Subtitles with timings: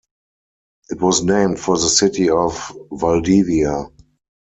[0.89, 3.85] It was named for the city of Valdivia.